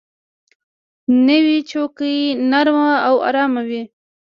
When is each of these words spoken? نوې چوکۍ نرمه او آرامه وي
نوې 1.27 1.57
چوکۍ 1.69 2.17
نرمه 2.51 2.91
او 3.07 3.15
آرامه 3.27 3.61
وي 3.67 3.81